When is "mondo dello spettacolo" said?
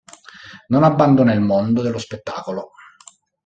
1.41-2.71